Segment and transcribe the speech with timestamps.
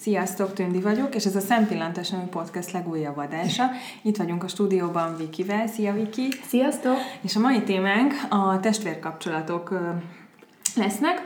[0.00, 3.70] Sziasztok, Tündi vagyok, és ez a Szempillantás nevű podcast legújabb adása.
[4.02, 5.66] Itt vagyunk a stúdióban Vikivel.
[5.66, 6.28] Szia, Viki!
[6.46, 6.96] Sziasztok!
[7.20, 9.78] És a mai témánk a testvérkapcsolatok
[10.76, 11.22] lesznek,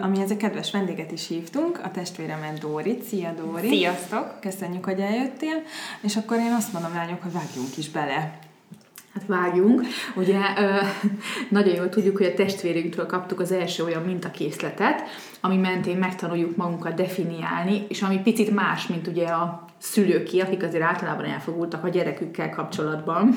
[0.00, 3.02] ami ezek kedves vendéget is hívtunk, a testvéremet Dórit.
[3.02, 3.68] Szia, Dóri!
[3.68, 4.40] Sziasztok!
[4.40, 5.62] Köszönjük, hogy eljöttél,
[6.00, 8.38] és akkor én azt mondom lányok, hogy vágjunk is bele
[9.14, 9.82] Hát vágjunk.
[10.16, 10.76] Ugye ö,
[11.58, 15.02] nagyon jól tudjuk, hogy a testvérünktől kaptuk az első olyan mintakészletet,
[15.44, 20.82] ami mentén megtanuljuk magunkat definiálni, és ami picit más, mint ugye a szülőké, akik azért
[20.82, 23.34] általában elfogultak a gyerekükkel kapcsolatban.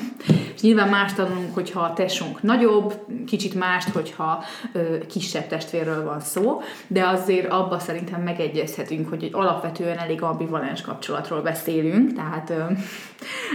[0.54, 6.20] És nyilván más tanulunk, hogyha a tesónk nagyobb, kicsit mást, hogyha ö, kisebb testvérről van
[6.20, 12.62] szó, de azért abba szerintem megegyezhetünk, hogy egy alapvetően elég ambivalens kapcsolatról beszélünk, tehát ö,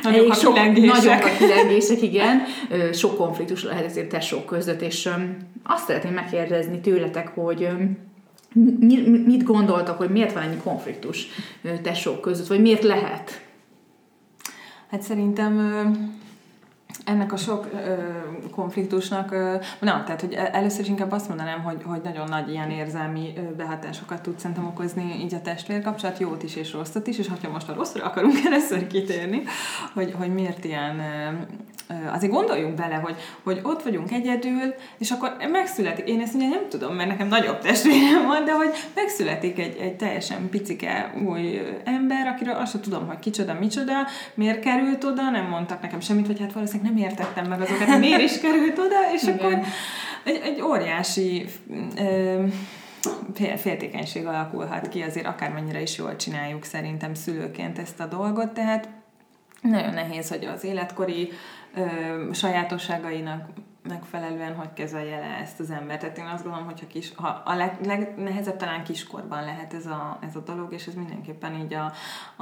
[0.03, 5.05] nagyobb a sok, nagyobb a kilengések, igen, ö, sok konfliktus lehet ezért tesók között, és
[5.05, 5.11] ö,
[5.63, 7.73] azt szeretném megkérdezni tőletek, hogy ö,
[9.25, 11.27] mit gondoltak, hogy miért van ennyi konfliktus
[11.81, 13.41] tesók között, vagy miért lehet?
[14.89, 15.59] Hát szerintem
[17.05, 17.69] ennek a sok
[18.51, 22.69] konfliktusnak, ö, na, tehát hogy először is inkább azt mondanám, hogy, hogy nagyon nagy ilyen
[22.69, 27.27] érzelmi ö, behatásokat tud szerintem okozni így a testvérkapcsolat, jót is és rosszat is, és
[27.27, 29.43] ha most a rosszra akarunk először kitérni,
[29.93, 31.01] hogy, hogy miért ilyen
[32.11, 36.69] azért gondoljunk bele, hogy, hogy ott vagyunk egyedül, és akkor megszületik, én ezt ugye nem
[36.69, 42.27] tudom, mert nekem nagyobb testvérem van, de hogy megszületik egy, egy teljesen picike új ember,
[42.27, 43.93] akiről azt sem tudom, hogy kicsoda, micsoda,
[44.33, 47.99] miért került oda, nem mondtak nekem semmit, vagy hát valószínűleg nem értettem meg azokat, hogy
[47.99, 49.37] miért is került oda, és Igen.
[49.37, 49.59] akkor
[50.23, 51.45] egy, egy óriási
[51.97, 52.43] ö,
[53.57, 58.89] féltékenység alakulhat ki, azért akármennyire is jól csináljuk szerintem szülőként ezt a dolgot, tehát
[59.61, 61.31] nagyon nehéz, hogy az életkori
[61.75, 63.49] ö, sajátosságainak
[63.83, 65.97] megfelelően hogy kezelje le ezt az ember.
[65.97, 70.19] Tehát én azt gondolom, hogyha kis, ha a leg, legnehezebb talán kiskorban lehet ez a,
[70.21, 71.85] ez a dolog, és ez mindenképpen így a,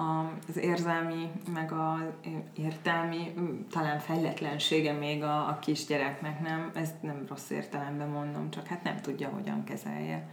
[0.02, 2.13] a, az érzelmi, meg a
[2.53, 3.33] értelmi,
[3.71, 6.71] talán fejletlensége még a, a kisgyereknek, nem?
[6.73, 10.30] Ezt nem rossz értelemben mondom, csak hát nem tudja, hogyan kezelje.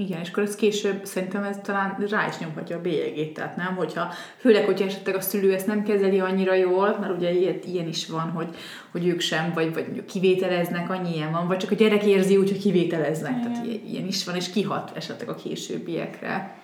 [0.00, 3.74] Igen, és akkor ez később szerintem ez talán rá is nyomhatja a bélyegét, tehát nem,
[3.76, 7.88] hogyha, főleg, hogyha esetleg a szülő ezt nem kezeli annyira jól, mert ugye ilyen, ilyen
[7.88, 8.48] is van, hogy,
[8.90, 12.36] hogy ők sem, vagy, vagy mondjuk kivételeznek, annyi ilyen van, vagy csak a gyerek érzi
[12.36, 13.52] úgy, hogy kivételeznek, Igen.
[13.52, 16.59] tehát ilyen, ilyen is van, és kihat esetleg a későbbiekre.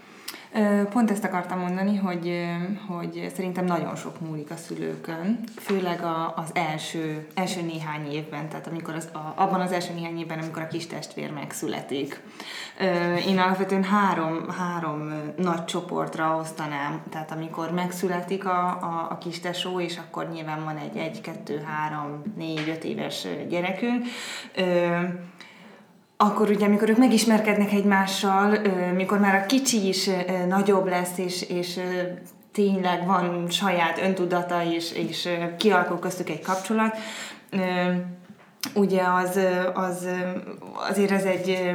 [0.91, 2.47] Pont ezt akartam mondani, hogy,
[2.89, 8.67] hogy szerintem nagyon sok múlik a szülőkön, főleg a, az első, első néhány évben, tehát
[8.67, 12.23] amikor az, a, abban az első néhány évben, amikor a kis testvér megszületik.
[13.27, 19.81] Én alapvetően három, három nagy csoportra osztanám, tehát amikor megszületik a, a, a kis tesó,
[19.81, 24.05] és akkor nyilván van egy, egy, kettő, három, négy, öt éves gyerekünk,
[26.17, 28.59] akkor ugye, amikor ők megismerkednek egymással,
[28.95, 30.11] mikor már a kicsi is
[30.49, 31.81] nagyobb lesz, és, és
[32.53, 35.29] tényleg van saját öntudata, és, és
[35.59, 36.97] kialakul köztük egy kapcsolat,
[38.75, 39.41] ugye az,
[39.75, 40.09] az
[40.91, 41.75] azért ez egy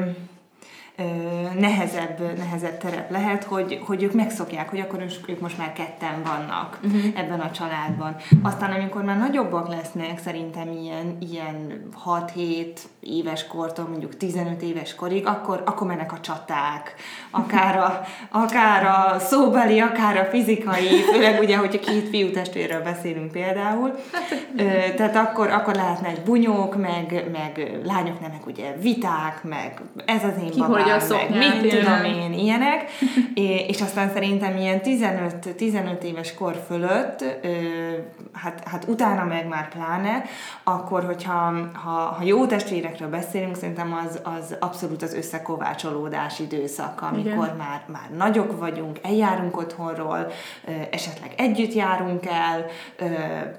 [1.60, 6.80] nehezebb, nehezebb terep lehet, hogy, hogy ők megszokják, hogy akkor ők most már ketten vannak
[6.84, 7.02] uh-huh.
[7.16, 8.16] ebben a családban.
[8.42, 11.90] Aztán amikor már nagyobbak lesznek, szerintem ilyen, ilyen
[12.36, 12.66] 6-7
[13.00, 16.96] éves kortól mondjuk 15 éves korig, akkor, akkor mennek a csaták,
[17.32, 18.02] akár a,
[18.32, 23.96] akár a szóbeli, akár a fizikai, főleg ugye, hogyha két fiú testvérről beszélünk például,
[24.96, 30.24] tehát akkor, akkor lehetne egy bunyók, meg, meg lányok nem, meg ugye viták, meg ez
[30.24, 30.52] az én
[30.82, 30.91] babám,
[31.30, 32.86] meg mit tudom én, ilyenek,
[33.68, 37.24] és aztán szerintem ilyen 15-15 éves kor fölött,
[38.34, 40.24] hát, hát utána meg már pláne,
[40.64, 47.56] akkor, hogyha ha, ha jó testvérekről beszélünk, szerintem az, az abszolút az összekovácsolódás időszak, amikor
[47.58, 50.32] már, már nagyok vagyunk, eljárunk otthonról,
[50.92, 52.66] esetleg együtt járunk el,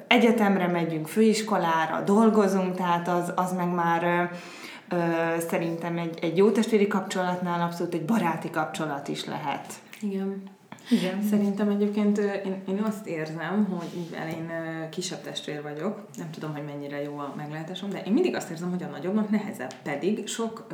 [0.07, 4.31] egyetemre megyünk, főiskolára, dolgozunk, tehát az, az meg már
[5.49, 9.73] szerintem egy, egy jó testvéri kapcsolatnál abszolút egy baráti kapcsolat is lehet.
[10.01, 10.43] Igen.
[10.91, 11.23] Igen.
[11.23, 14.51] Szerintem egyébként én, én azt érzem, hogy mivel én
[14.91, 18.71] kisebb testvér vagyok, nem tudom, hogy mennyire jó a meglátásom, de én mindig azt érzem,
[18.71, 20.67] hogy a nagyobbnak nehezebb, pedig sok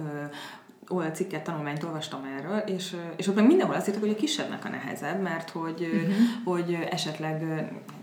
[0.91, 4.65] olyan cikket, tanulmányt olvastam erről, és, és ott meg mindenhol azt írtak, hogy a kisebbnek
[4.65, 6.13] a nehezebb, mert hogy, uh-huh.
[6.45, 7.43] hogy esetleg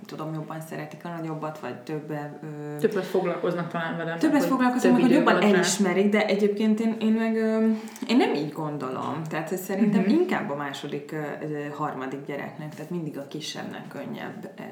[0.05, 2.39] tudom, jobban szeretik a nagyobbat, vagy többen...
[2.43, 2.79] Ö...
[2.79, 4.17] Többet foglalkoznak talán velem.
[4.17, 7.69] Többet foglalkoznak, hogy jobban elismerik, de egyébként én, én meg ö,
[8.07, 9.21] én nem így gondolom.
[9.29, 10.15] Tehát hogy szerintem uh-huh.
[10.15, 14.51] inkább a második, ö, harmadik gyereknek, tehát mindig a kisebbnek könnyebb.
[14.57, 14.63] Ö,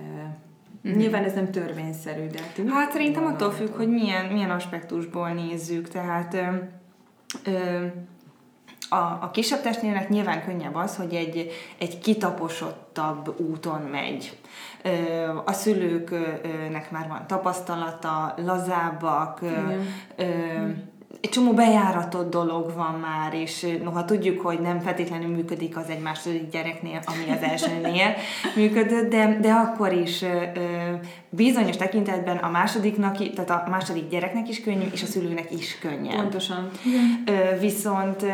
[0.85, 1.01] Uh-huh.
[1.01, 2.39] Nyilván ez nem törvényszerű, de...
[2.57, 5.87] Hát, hát szerintem attól függ, hogy milyen, milyen aspektusból nézzük.
[5.87, 6.47] Tehát ö,
[7.51, 7.85] ö,
[8.93, 14.37] a, a kisebb testvérnek nyilván könnyebb az, hogy egy, egy kitaposottabb úton megy.
[15.45, 24.05] A szülőknek már van tapasztalata, lazábbak, Igen egy csomó bejáratott dolog van már, és noha
[24.05, 28.13] tudjuk, hogy nem feltétlenül működik az egy második gyereknél, ami az elsőnél
[28.55, 30.43] működött, de, de akkor is ö,
[31.29, 36.09] bizonyos tekintetben a másodiknak, tehát a második gyereknek is könnyű, és a szülőnek is könnyű.
[36.15, 36.69] Pontosan.
[37.25, 38.27] Ö, viszont, ö,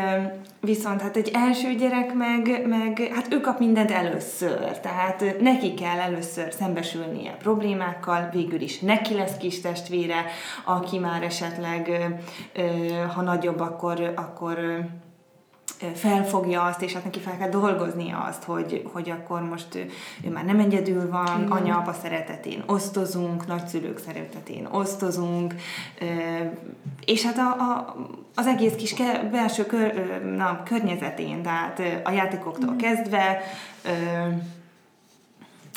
[0.60, 5.98] viszont hát egy első gyerek meg, meg, hát ő kap mindent először, tehát neki kell
[5.98, 10.24] először szembesülnie problémákkal, végül is neki lesz kis testvére,
[10.64, 11.90] aki már esetleg
[13.14, 14.58] ha nagyobb, akkor, akkor
[15.94, 19.90] felfogja azt, és hát neki fel kell dolgoznia azt, hogy, hogy akkor most ő,
[20.24, 21.50] ő már nem egyedül van, mm.
[21.50, 25.54] anya-apa szeretetén osztozunk, nagyszülők szeretetén osztozunk,
[27.04, 27.96] és hát a, a,
[28.34, 32.76] az egész kis ke, belső kör, na, környezetén, tehát a játékoktól mm.
[32.76, 33.42] kezdve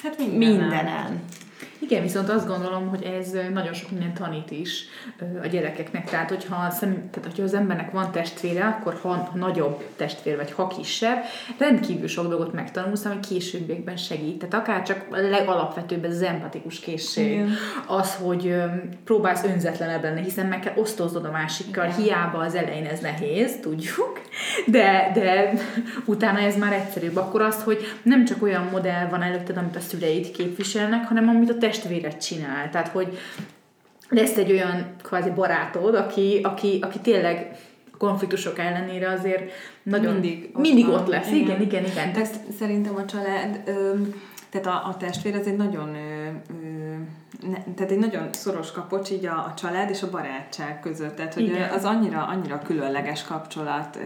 [0.04, 0.38] hát mindenen.
[0.38, 1.24] mindenen.
[1.84, 4.86] Igen, viszont azt gondolom, hogy ez nagyon sok minden tanít is
[5.44, 6.10] a gyerekeknek.
[6.10, 10.68] Tehát, hogyha, szem, tehát, hogyha az embernek van testvére, akkor ha, nagyobb testvér, vagy ha
[10.68, 11.18] kisebb,
[11.58, 14.38] rendkívül sok dolgot megtanulsz, ami későbbiekben segít.
[14.38, 17.32] Tehát akár csak a legalapvetőbb ez az empatikus készség.
[17.32, 17.50] Igen.
[17.88, 18.56] Az, hogy
[19.04, 21.98] próbálsz önzetlenebb lenni, hiszen meg kell osztoznod a másikkal, Igen.
[21.98, 24.22] hiába az elején ez nehéz, tudjuk,
[24.66, 25.54] de, de
[26.06, 27.16] utána ez már egyszerűbb.
[27.16, 31.50] Akkor az, hogy nem csak olyan modell van előtted, amit a szüleid képviselnek, hanem amit
[31.50, 32.70] a testvéred csinál.
[32.70, 33.18] Tehát, hogy
[34.10, 37.58] lesz egy olyan kvázi barátod, aki, aki, aki tényleg
[37.98, 39.52] konfliktusok ellenére azért
[39.84, 41.32] nagyon mindig ott, mindig ott lesz.
[41.32, 41.86] Igen, igen, igen.
[41.86, 42.14] igen.
[42.14, 43.64] Tehát szerintem a család,
[44.50, 45.96] tehát a, a testvér az egy nagyon
[47.42, 51.16] ne, tehát egy nagyon szoros kapocs így a, a család és a barátság között.
[51.16, 51.70] Tehát, hogy Igen.
[51.70, 54.02] az annyira, annyira különleges kapcsolat ö,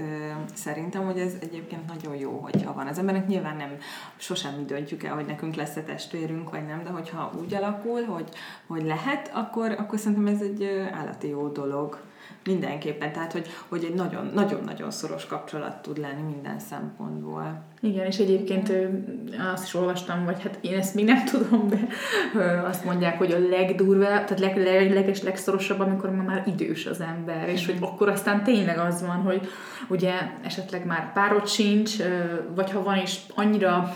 [0.53, 2.87] szerintem, hogy ez egyébként nagyon jó, hogyha van.
[2.87, 3.77] Az embernek nyilván nem
[4.17, 8.29] sosem mi döntjük el, hogy nekünk lesz-e testvérünk, vagy nem, de hogyha úgy alakul, hogy,
[8.67, 11.99] hogy lehet, akkor, akkor szerintem ez egy állati jó dolog.
[12.45, 13.93] Mindenképpen, tehát hogy, hogy egy
[14.33, 17.63] nagyon-nagyon szoros kapcsolat tud lenni minden szempontból.
[17.81, 18.71] Igen, és egyébként
[19.53, 21.87] azt is olvastam, vagy hát én ezt még nem tudom, de
[22.65, 27.49] azt mondják, hogy a legdurvább, tehát leg, leg, leges, legszorosabb, amikor már idős az ember,
[27.49, 29.47] és hogy akkor aztán tényleg az van, hogy
[29.87, 30.13] ugye
[30.43, 31.95] esetleg már párod sincs,
[32.55, 33.95] vagy ha van is annyira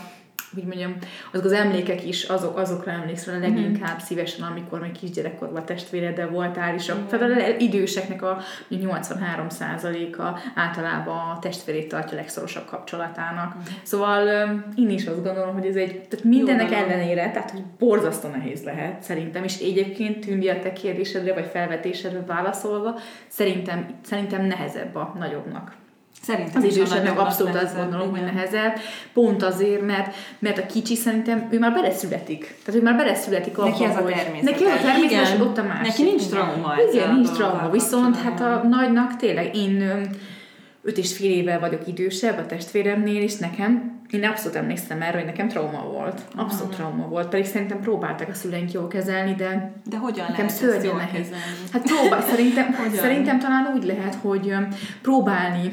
[0.54, 0.96] hogy mondjam,
[1.32, 4.04] azok az emlékek is, azok, azokra emlékszel a leginkább mm.
[4.04, 7.06] szívesen, amikor még kisgyerekkorban testvéreddel voltál, és a, mm.
[7.06, 8.38] tehát a időseknek a
[8.70, 13.54] 83%-a általában a testvérét tartja legszorosabb kapcsolatának.
[13.54, 13.60] Mm.
[13.82, 14.26] Szóval
[14.76, 18.62] én is azt gondolom, hogy ez egy, tehát mindennek Jó, ellenére, tehát hogy borzasztó nehéz
[18.64, 22.98] lehet szerintem, és egyébként Tündi a te kérdésedre, vagy felvetésedre válaszolva,
[23.28, 25.80] szerintem, szerintem nehezebb a nagyobbnak.
[26.22, 28.76] Szerintem az idősebbnek abszolút azt gondolom, hogy nehezebb.
[29.12, 32.54] Pont azért, mert, mert a kicsi szerintem ő már beleszületik.
[32.64, 34.42] Tehát ő már beleszületik abba, Neki az a természet.
[34.42, 35.86] Neki az a természet, ott a másik.
[35.86, 36.74] Neki nincs trauma.
[36.92, 37.70] Igen, nincs trauma.
[37.70, 40.08] Viszont hát a nagynak tényleg én
[40.82, 45.26] öt és fél évvel vagyok idősebb a testvéremnél, és nekem, én abszolút emlékszem erre, hogy
[45.26, 46.20] nekem trauma volt.
[46.36, 50.84] Abszolút trauma volt, pedig szerintem próbálták a szüleink jól kezelni, de de hogyan nekem lehet
[50.84, 51.26] jól nehéz.
[51.72, 54.54] Hát próbál, szerintem, szerintem talán úgy lehet, hogy
[55.02, 55.72] próbálni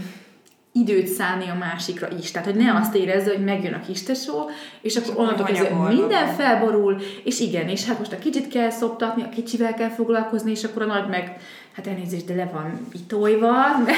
[0.72, 2.32] időt szállni a másikra is.
[2.32, 4.50] Tehát, hogy ne azt érezze, hogy megjön a kistesó,
[4.82, 9.24] és akkor onnantól kezdve minden felborul, és igen, és hát most a kicsit kell szoptatni,
[9.24, 11.38] a kicsivel kell foglalkozni, és akkor a nagy meg,
[11.76, 13.98] hát elnézést, de le van itóival, mert,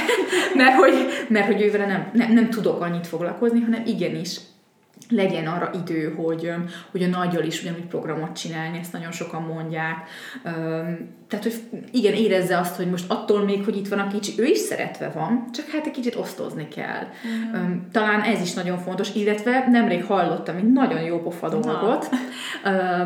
[0.55, 0.93] mert, hogy,
[1.27, 4.37] mert hogy ővel nem, nem, nem tudok annyit foglalkozni, hanem igenis
[5.11, 6.53] legyen arra idő, hogy,
[6.91, 9.97] hogy a nagyjal is ugyanúgy programot csinálni, ezt nagyon sokan mondják.
[11.27, 14.45] Tehát, hogy igen, érezze azt, hogy most attól még, hogy itt van a kicsi, ő
[14.45, 17.03] is szeretve van, csak hát egy kicsit osztozni kell.
[17.57, 17.77] Mm.
[17.91, 22.09] Talán ez is nagyon fontos, illetve nemrég hallottam egy nagyon jó pofa dolgot.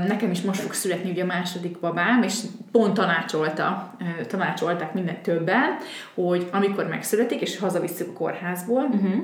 [0.07, 2.39] Nekem is most fog születni ugye a második babám, és
[2.71, 3.93] pont tanácsolta,
[4.27, 5.77] tanácsolták mindent többen,
[6.13, 9.23] hogy amikor megszületik, és hazavisszük a kórházból, uh-huh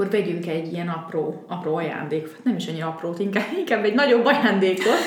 [0.00, 4.24] akkor vegyünk egy ilyen apró, apró ajándékot, nem is annyira aprót, inkább, inkább egy nagyobb
[4.24, 4.98] ajándékot,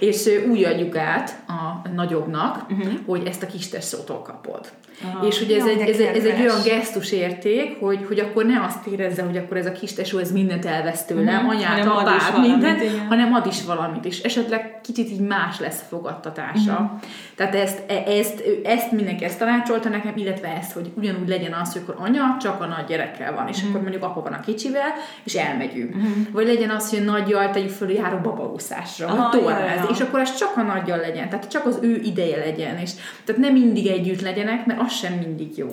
[0.00, 2.92] és úgy adjuk át a nagyobbnak, uh-huh.
[3.06, 4.70] hogy ezt a kis tesszótól kapod.
[5.04, 5.26] Aha.
[5.26, 8.86] És hogy ez, egy, ez, ez egy olyan gesztus érték, hogy, hogy akkor ne azt
[8.86, 11.50] érezze, hogy akkor ez a kis tesó, ez mindent elvesz tőlem, uh-huh.
[11.50, 15.84] anyát, hanem apát, mindent, hanem ad is valamit, és esetleg kicsit így más lesz a
[15.88, 16.72] fogadtatása.
[16.72, 17.00] Uh-huh.
[17.34, 21.72] Tehát ezt, e, ezt, ezt mindenki ezt tanácsolta nekem, illetve ezt, hogy ugyanúgy legyen az,
[21.72, 23.70] hogy akkor anya csak a nagy gyerekkel van, és uh-huh.
[23.70, 24.92] akkor mondjuk apa van a kicsivel,
[25.24, 25.94] és elmegyünk.
[25.94, 26.10] Uh-huh.
[26.32, 29.90] Vagy legyen az, hogy a nagyjal tegyük föl, járok babaúszásra, vagy ja.
[29.90, 32.90] és akkor az csak a nagyjal legyen, tehát csak az ő ideje legyen, és
[33.24, 35.68] tehát nem mindig együtt legyenek, mert az sem mindig jó.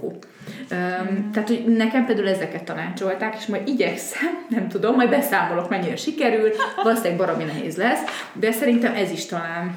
[0.71, 5.95] Um, tehát, hogy nekem például ezeket tanácsolták, és majd igyekszem, nem tudom, majd beszámolok, mennyire
[5.95, 6.50] sikerül,
[6.83, 8.01] valószínűleg baromi nehéz lesz,
[8.33, 9.75] de szerintem ez is talán.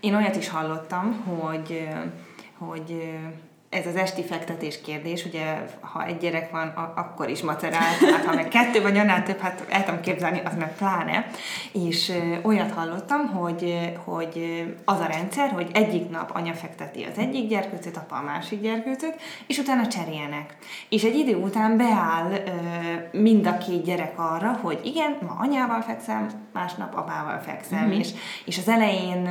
[0.00, 1.88] Én olyat is hallottam, hogy,
[2.58, 3.10] hogy
[3.70, 8.34] ez az esti fektetés kérdés, ugye ha egy gyerek van, akkor is macerál, hát ha
[8.34, 11.26] meg kettő vagy annál több, hát el tudom képzelni, az meg pláne.
[11.72, 17.48] És olyat hallottam, hogy, hogy az a rendszer, hogy egyik nap anya fekteti az egyik
[17.48, 20.56] gyerkőcöt, apa a másik gyerkőcöt, és utána cserélnek.
[20.88, 22.30] És egy idő után beáll
[23.12, 27.98] mind a két gyerek arra, hogy igen, ma anyával fekszem, másnap apával fekszem, mm-hmm.
[27.98, 28.10] és,
[28.44, 29.28] és az elején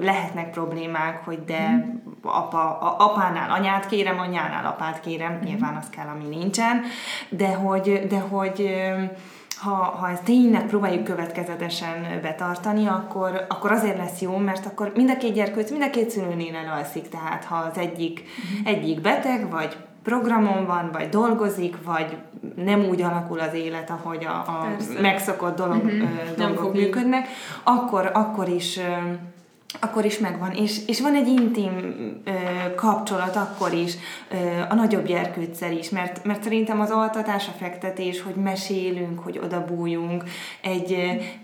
[0.00, 1.96] lehetnek problémák, hogy de mm-hmm.
[2.22, 5.44] apa, a, apánál anyát kérem, anyánál apát kérem, mm.
[5.44, 6.82] nyilván az kell, ami nincsen,
[7.28, 8.70] de hogy, de hogy
[9.56, 15.10] ha, ha ezt tényleg próbáljuk következetesen betartani, akkor, akkor azért lesz jó, mert akkor mind
[15.10, 18.66] a két gyerkőc, mind a két szülőnél elalszik, tehát ha az egyik, mm.
[18.66, 22.16] egyik beteg, vagy programon van, vagy dolgozik, vagy
[22.56, 26.04] nem úgy alakul az élet, ahogy a, a megszokott dolog, mm-hmm.
[26.36, 27.28] dolgok működnek,
[27.62, 28.80] akkor, akkor is
[29.80, 30.50] akkor is megvan.
[30.50, 31.72] És, és van egy intim
[32.24, 32.30] ö,
[32.74, 33.94] kapcsolat akkor is,
[34.30, 34.36] ö,
[34.68, 40.24] a nagyobb gyerkőccel is, mert, mert szerintem az altatás, a fektetés, hogy mesélünk, hogy odabújunk,
[40.60, 40.92] egy,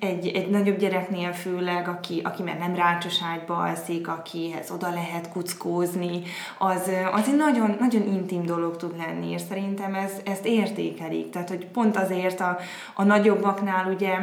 [0.00, 5.28] egy, egy nagyobb gyereknél főleg, aki, aki már nem rácsos ágyba alszik, akihez oda lehet
[5.32, 6.22] kuckózni,
[6.58, 11.30] az, az egy nagyon, nagyon intim dolog tud lenni, és szerintem ez, ezt értékelik.
[11.30, 12.58] Tehát, hogy pont azért a,
[12.94, 14.18] a nagyobbaknál ugye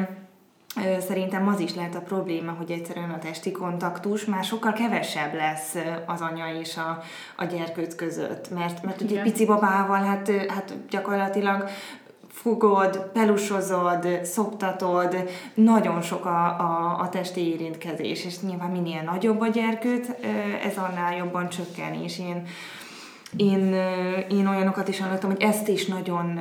[1.07, 5.75] Szerintem az is lehet a probléma, hogy egyszerűen a testi kontaktus már sokkal kevesebb lesz
[6.05, 7.03] az anya és a,
[7.35, 8.49] a gyerkőc között.
[8.49, 11.69] Mert, mert ugye pici babával hát, hát gyakorlatilag
[12.29, 19.47] fogod, pelusozod, szoptatod, nagyon sok a, a, a testi érintkezés, és nyilván minél nagyobb a
[19.47, 20.15] gyerkőt,
[20.63, 22.47] ez annál jobban csökken, és én,
[23.37, 23.73] én,
[24.29, 26.39] én olyanokat is hallottam, hogy ezt is nagyon,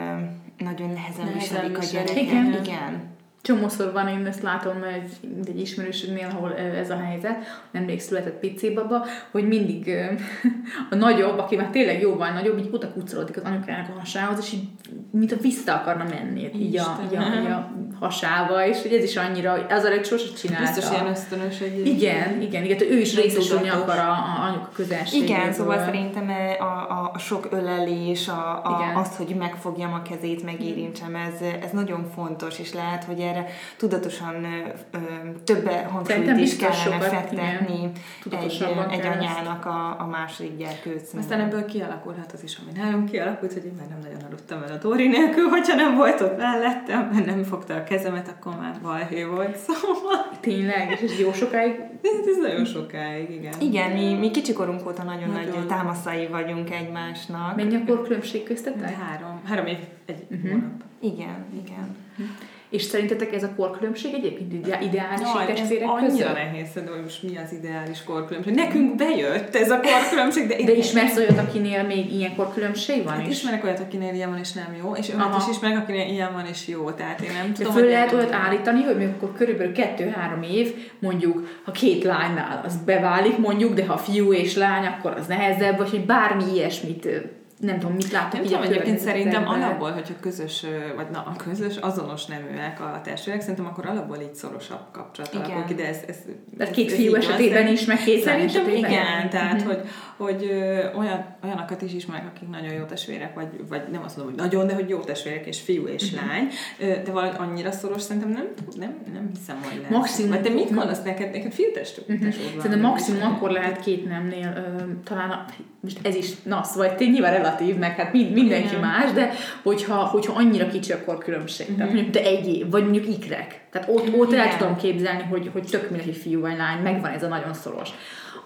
[0.59, 2.17] nagyon nehezen viselik a gyerekek.
[2.17, 2.59] Igen.
[2.63, 3.14] Igen
[3.45, 5.13] Csomószor van, én ezt látom egy,
[5.49, 7.37] egy ismerősödnél, ahol ez a helyzet,
[7.71, 9.95] nemrég született pici baba, hogy mindig
[10.91, 14.53] a nagyobb, aki már tényleg jóval nagyobb, így oda kucolódik az anyukának a hasához, és
[14.53, 14.69] így,
[15.11, 17.71] mint a vissza akarna menni, így a, így, a, így a
[18.01, 20.65] hasába, és hogy ez is annyira, az a sose csinálta.
[20.65, 25.37] Biztos ilyen ösztönös egy Igen, igen, igen, ő is részesülni akar a, a anyuka közelségéből.
[25.37, 30.45] Igen, szóval szerintem a, a, a sok ölelés, a, a, az, hogy megfogjam a kezét,
[30.45, 34.45] megérintsem, ez, ez nagyon fontos, és lehet, hogy erre tudatosan
[34.91, 34.99] ö,
[35.45, 37.91] több hangsúlyt is kellene fektetni
[38.31, 41.23] egy, egy anyának a, a második gyerkőcnek.
[41.23, 44.73] Aztán ebből kialakulhat az is, ami nálunk kialakult, hogy én már nem nagyon aludtam el
[44.73, 48.81] a Dóri nélkül, hogyha nem volt ott mellettem, mert nem fogta a kezemet, akkor már
[48.83, 50.33] balhé volt, szóval...
[50.41, 50.91] Tényleg?
[50.91, 51.81] És ez jó sokáig?
[52.03, 53.53] Ez, ez nagyon sokáig, igen.
[53.61, 57.57] Igen, mi, mi kicsikorunk óta nagyon, nagyon nagy támaszai vagyunk egymásnak.
[57.57, 58.99] Mennyi akkor különbség köztetek?
[59.01, 59.41] Három.
[59.45, 60.51] Három év, egy uh-huh.
[60.51, 60.83] hónap.
[61.01, 61.97] Igen, igen.
[62.19, 62.37] Uh-huh.
[62.69, 64.53] És szerintetek ez a korkülönbség egyébként
[64.83, 66.13] ideális Jaj, testvérek ez között?
[66.13, 68.55] annyira nehéz, hogy most mi az ideális korkülönbség.
[68.55, 70.65] Nekünk bejött ez a korkülönbség, de...
[70.65, 73.37] De ismersz olyat, akinél még ilyen korkülönbség van hát is?
[73.37, 76.47] ismerek olyat, akinél ilyen van és nem jó, és olyat is ismerek, akinél ilyen van
[76.47, 77.75] és jó, tehát én nem tudom...
[77.75, 82.63] De föl lehet olyat állítani, hogy még akkor körülbelül kettő-három év, mondjuk, ha két lánynál
[82.65, 87.09] az beválik mondjuk, de ha fiú és lány, akkor az nehezebb, vagy hogy bármi ilyesmit
[87.59, 88.33] nem tudom, mit látok.
[88.33, 90.65] Nem tudom, egyébként szerintem alapból, hogyha közös,
[90.97, 95.65] vagy na, a közös, azonos neműek a testvérek, szerintem akkor alapból így szorosabb kapcsolat alakul
[95.65, 96.17] ki, de ez, ez,
[96.59, 98.75] ez két ez fiú esetében is, meg két esetében.
[98.77, 99.75] igen, tehát, uh-huh.
[99.75, 100.51] hogy, hogy
[100.97, 104.67] olyan, olyanokat is ismerek, akik nagyon jó testvérek, vagy, vagy nem azt mondom, hogy nagyon,
[104.67, 106.29] de hogy jó testvérek, és fiú és uh-huh.
[106.29, 108.47] lány, de valahogy annyira szoros, szerintem nem,
[108.77, 109.91] nem, nem hiszem, hogy lehet.
[109.91, 110.31] Maximum.
[110.31, 111.31] Vagy te mit mondasz neked?
[111.31, 112.23] Neked fiú testvérek?
[112.23, 112.35] Uh-huh.
[112.35, 114.73] Szerintem maximum akkor lehet két nemnél,
[115.05, 115.45] talán a,
[115.81, 118.81] most ez is nasz, vagy te nyilván relatív, meg hát mind, mindenki Igen.
[118.81, 119.31] más, de
[119.63, 121.67] hogyha, hogyha annyira kicsi, akkor különbség.
[121.67, 121.77] Mm-hmm.
[121.77, 122.03] Tehát mhm.
[122.03, 123.61] mondjuk te egy év, vagy mondjuk ikrek.
[123.71, 127.23] Tehát ott, ott el tudom képzelni, hogy, hogy tök mindegy, fiú vagy lány, megvan ez
[127.23, 127.91] a nagyon szoros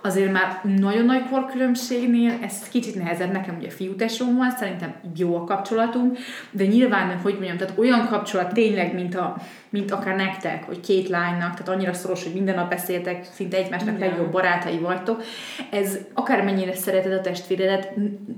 [0.02, 5.44] azért már nagyon nagy korkülönbségnél ez kicsit nehezebb, nekem ugye fiú van, szerintem jó a
[5.44, 6.18] kapcsolatunk,
[6.50, 9.36] de nyilván, hogy mondjam, tehát olyan kapcsolat tényleg, mint a
[9.70, 13.96] mint akár nektek, hogy két lánynak, tehát annyira szoros, hogy minden nap beszéltek, szinte egymásnak
[13.96, 14.08] Igen.
[14.08, 15.22] legjobb barátai vagytok.
[15.70, 17.92] Ez akármennyire szereted a testvéredet,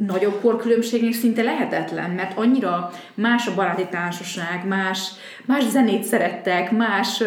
[0.06, 5.10] nagyobb korkülönbségnél szinte lehetetlen, mert annyira más a baráti társaság, más,
[5.46, 7.22] más zenét szerettek, más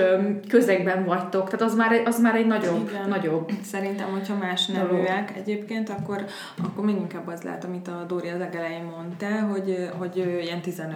[0.47, 3.09] közegben vagytok, tehát az már, az már egy nagyobb, Igen.
[3.09, 3.51] nagyobb.
[3.61, 6.25] Szerintem, hogy hogyha más neműek egyébként, akkor,
[6.63, 10.95] akkor még inkább az lehet, amit a Dóri az legelején mondta, hogy, hogy ilyen 15,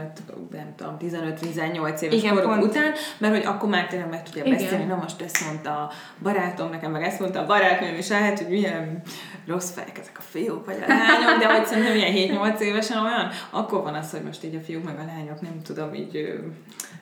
[0.52, 2.64] nem tudom, 15-18 éves Igen, koruk pont.
[2.64, 4.58] után, mert hogy akkor már tényleg meg tudja Igen.
[4.58, 8.40] beszélni, na most ezt mondta a barátom, nekem meg ezt mondta a barátnőm, és lehet,
[8.40, 9.02] hogy milyen
[9.48, 13.30] rossz fejek ezek a fiúk, vagy a lányok, de hogy szerintem ilyen 7-8 évesen olyan,
[13.50, 16.40] akkor van az, hogy most így a fiúk meg a lányok, nem tudom, így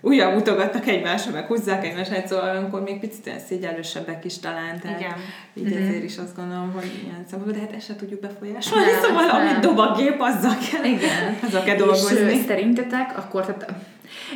[0.01, 4.79] újra mutogatnak egymásra, meg húzzák egymást, szóval akkor még picit olyan szégyelősebbek is talán.
[4.79, 5.13] Tehát Igen.
[5.53, 5.87] Így mm-hmm.
[5.87, 9.29] ezért is azt gondolom, hogy ilyen szempontból, de hát ezt se tudjuk befolyásolni, nem, szóval
[9.29, 11.37] amit dob a gép, azzal kell, Igen.
[11.43, 12.33] azzal kell dolgozni.
[12.33, 13.73] És szerintetek akkor tehát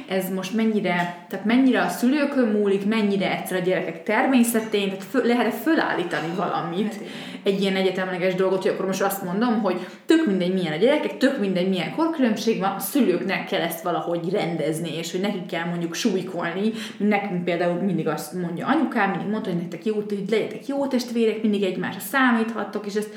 [0.08, 5.26] ez most mennyire, tehát mennyire a szülőkön múlik, mennyire egyszer a gyerekek természetén, tehát föl,
[5.26, 7.04] lehet-e fölállítani valamit, hát
[7.44, 11.18] egy ilyen egyetemleges dolgot, hogy akkor most azt mondom, hogy tök mindegy milyen a gyerekek,
[11.18, 15.66] tök mindegy milyen korkülönbség van, a szülőknek kell ezt valahogy rendezni, és hogy nekik kell
[15.66, 20.68] mondjuk súlykolni, nekünk például mindig azt mondja anyukám, mindig mondta, hogy nektek jó, hogy legyetek
[20.68, 23.10] jó testvérek, mindig egymásra számíthattok, és ezt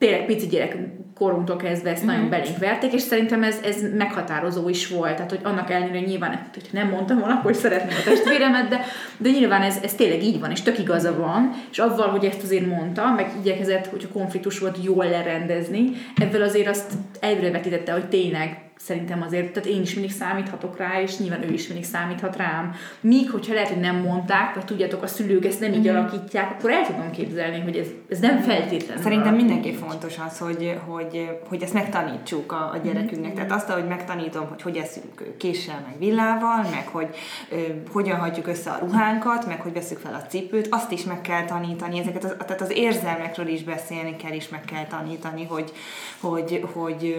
[0.00, 0.76] tényleg pici gyerek
[1.14, 2.14] korunktól kezdve ezt mm-hmm.
[2.14, 5.14] nagyon belénk verték, és szerintem ez, ez meghatározó is volt.
[5.14, 8.80] Tehát, hogy annak ellenére, nyilván, hogy nem mondtam volna, hogy szeretném a testvéremet, de,
[9.16, 12.42] de nyilván ez, ez tényleg így van, és tök igaza van, és avval, hogy ezt
[12.42, 18.69] azért mondta, meg igyekezett, hogyha konfliktus volt, jól lerendezni, ebből azért azt előrevetítette, hogy tényleg
[18.82, 22.74] szerintem azért, tehát én is mindig számíthatok rá, és nyilván ő is mindig számíthat rám.
[23.00, 25.94] Míg, hogyha lehet, hogy nem mondták, vagy tudjátok, a szülők ezt nem így mm.
[25.94, 29.02] alakítják, akkor el tudom képzelni, hogy ez, ez nem feltétlenül.
[29.02, 33.32] Szerintem mindenki fontos az, hogy, hogy, hogy ezt megtanítsuk a, a gyerekünknek.
[33.32, 33.34] Mm.
[33.34, 37.08] Tehát azt, hogy megtanítom, hogy hogy eszünk késsel, meg villával, meg hogy
[37.50, 37.56] ö,
[37.92, 41.44] hogyan hagyjuk össze a ruhánkat, meg hogy veszük fel a cipőt, azt is meg kell
[41.44, 45.72] tanítani, ezeket az, tehát az érzelmekről is beszélni kell, és meg kell tanítani, hogy,
[46.20, 47.16] hogy, hogy, hogy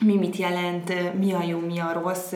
[0.00, 2.32] mi mit jelent, mi a jó, mi a rossz,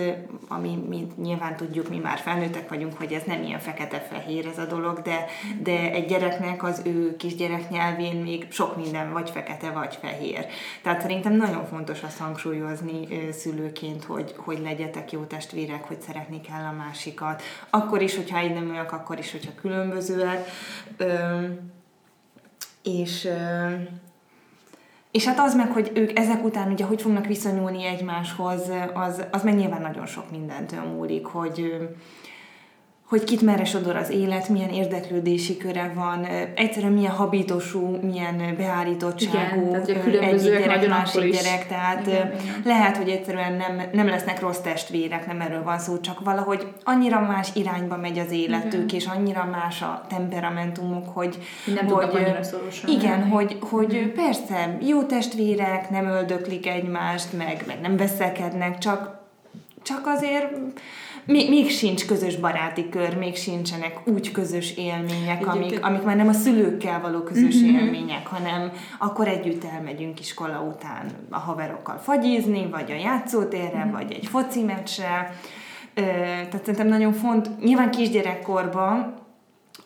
[0.49, 4.65] ami mi nyilván tudjuk, mi már felnőttek vagyunk, hogy ez nem ilyen fekete-fehér ez a
[4.65, 5.25] dolog, de,
[5.63, 10.47] de egy gyereknek az ő kisgyerek nyelvén még sok minden vagy fekete, vagy fehér.
[10.83, 16.65] Tehát szerintem nagyon fontos azt hangsúlyozni szülőként, hogy, hogy legyetek jó testvérek, hogy szeretni kell
[16.65, 17.43] a másikat.
[17.71, 20.49] Akkor is, hogyha egy nem olyak, akkor is, hogyha különbözőek.
[22.83, 23.29] És
[25.11, 29.43] és hát az meg, hogy ők ezek után ugye hogy fognak viszonyulni egymáshoz, az, az
[29.43, 31.89] meg nyilván nagyon sok mindentől múlik, hogy,
[33.11, 39.77] hogy kit merre sodor az élet, milyen érdeklődési köre van, egyszerűen milyen habitosú, milyen beállítottságú
[39.87, 41.43] igen, egyik gyerek, másik is.
[41.43, 42.33] gyerek, tehát igen,
[42.65, 47.21] lehet, hogy egyszerűen nem, nem lesznek rossz testvérek, nem erről van szó, csak valahogy annyira
[47.21, 48.95] más irányba megy az életük, igen.
[48.95, 51.39] és annyira más a temperamentumuk, hogy...
[51.75, 52.91] Nem hogy, annyira szorosan.
[52.91, 53.31] Igen, nem.
[53.31, 54.13] hogy, hogy igen.
[54.13, 59.19] persze, jó testvérek, nem öldöklik egymást, meg, meg nem veszekednek, csak,
[59.83, 60.53] csak azért
[61.31, 66.29] még, még sincs közös baráti kör, még sincsenek úgy közös élmények, amik, amik már nem
[66.29, 67.77] a szülőkkel való közös mm-hmm.
[67.77, 73.93] élmények, hanem akkor együtt elmegyünk iskola után a haverokkal fagyizni, vagy a játszótérre, mm-hmm.
[73.93, 75.35] vagy egy foci meccsre.
[75.95, 79.15] Tehát szerintem nagyon font, nyilván kisgyerekkorban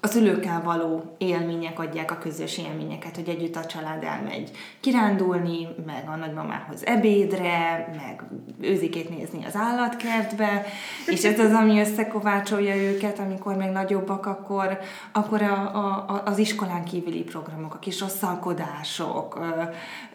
[0.04, 6.04] a szülőkkel való élmények adják a közös élményeket, hogy együtt a család elmegy kirándulni, meg
[6.06, 8.24] a nagymamához ebédre, meg
[8.60, 10.64] őzikét nézni az állatkertbe,
[11.06, 14.78] és ez az, ami összekovácsolja őket, amikor meg nagyobbak, akkor,
[15.12, 15.76] akkor a,
[16.08, 19.62] a, az iskolán kívüli programok, a kis rosszalkodások, ö,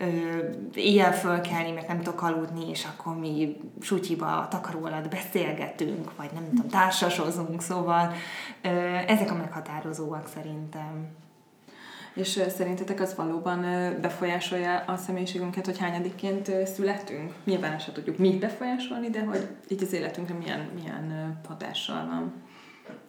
[0.05, 0.07] ö,
[0.73, 6.29] éjjel fölkelni, meg nem tudok aludni, és akkor mi sutyiba a takaró alatt beszélgetünk, vagy
[6.33, 8.13] nem tudom, társasozunk, szóval
[8.61, 8.67] ö,
[9.07, 11.07] ezek a meghatározók meghatározóak szerintem.
[12.13, 13.61] És szerintetek az valóban
[14.01, 17.33] befolyásolja a személyiségünket, hogy hányadikként születünk?
[17.43, 22.33] Nyilván ezt tudjuk mi befolyásolni, de hogy így az életünkre milyen, milyen hatással van.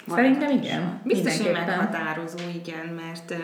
[0.07, 1.01] van Szerintem igen.
[1.05, 3.35] Biztos, hogy meghatározó, igen, mert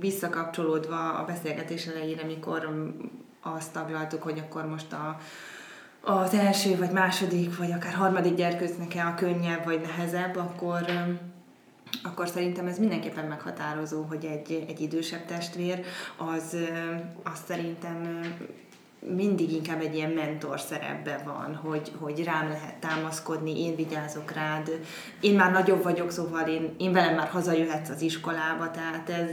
[0.00, 2.92] visszakapcsolódva a beszélgetés elejére, mikor
[3.42, 5.18] azt taglaltuk, hogy akkor most a,
[6.00, 10.84] az első, vagy második, vagy akár harmadik gyerkőcnek a könnyebb, vagy nehezebb, akkor
[12.02, 15.84] akkor szerintem ez mindenképpen meghatározó, hogy egy, egy idősebb testvér,
[16.16, 16.56] az,
[17.22, 18.20] az szerintem
[19.08, 24.80] mindig inkább egy ilyen mentor szerepben van, hogy, hogy rám lehet támaszkodni, én vigyázok rád,
[25.20, 29.30] én már nagyobb vagyok, szóval én, én velem már hazajöhetsz az iskolába, tehát ez,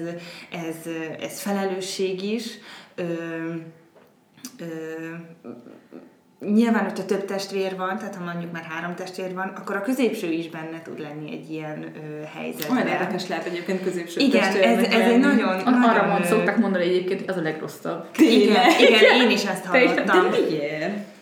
[0.51, 0.75] ez,
[1.19, 2.57] ez felelősség is.
[2.95, 3.03] Ö,
[4.59, 4.65] ö,
[6.39, 10.32] Nyilván, hogyha több testvér van, tehát ha mondjuk már három testvér van, akkor a középső
[10.32, 12.78] is benne tud lenni egy ilyen ö, helyzetben.
[12.78, 15.47] Olyan érdekes lehet egyébként középső Igen, ez, ez egy nagyon...
[15.47, 18.06] Arra nagyon, mond, szokták mondani egyébként, az a legrosszabb.
[18.17, 20.30] Igen, igen, én is ezt hallottam.
[20.30, 21.15] De miért?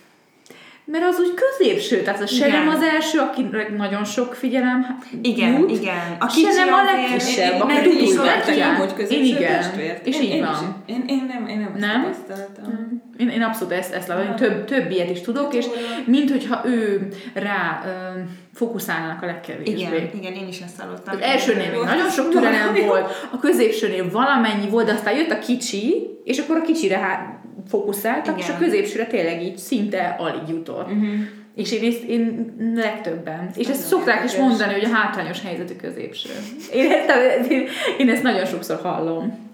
[0.88, 5.52] Mert az úgy középső, tehát az se nem az első, akinek nagyon sok figyelem Igen,
[5.52, 6.16] jut, igen.
[6.18, 8.76] A se nem a legkisebb, aki így is tudják.
[8.76, 9.52] hogy középső igen.
[9.60, 10.06] testvért.
[10.06, 10.82] És Én- így van.
[10.86, 12.02] Én, én nem, én nem, Nem?
[12.02, 13.02] tapasztaltam.
[13.16, 15.66] Én, én abszolút ezt, ezt látom, több, több ilyet is tudok, és
[16.04, 18.18] mint hogyha ő rá ö,
[18.54, 19.80] fókuszálnának a legkevésbé.
[19.80, 21.14] Igen, igen, én is ezt hallottam.
[21.14, 25.38] Az elsőnél még nagyon sok türelem volt, a középsőnél valamennyi volt, de aztán jött a
[25.38, 28.48] kicsi, és akkor a kicsire hát fókuszáltak, Igen.
[28.48, 30.88] és a középsőre tényleg így szinte alig jutott.
[30.88, 31.20] Mhm.
[31.56, 33.50] És én, ezt, én legtöbben.
[33.56, 36.28] És ezt szokták is mondani, hogy a hátrányos helyzetű középső.
[36.72, 37.66] Én ezt, én,
[37.98, 39.44] én ezt nagyon sokszor hallom.